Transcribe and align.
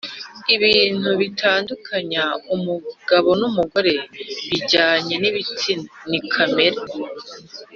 ibintu 0.55 1.09
bitandukanya 1.21 2.23
umugabo 2.55 3.29
n’umugore 3.39 3.93
bijyanye 4.49 5.15
n’ibitsina, 5.21 5.85
ni 6.09 6.19
kamere 6.31 6.79